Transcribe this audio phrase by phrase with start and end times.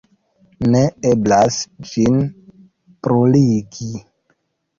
[0.75, 0.79] Ne
[1.09, 1.59] eblas
[1.91, 2.17] ĝin
[3.03, 3.93] bruligi.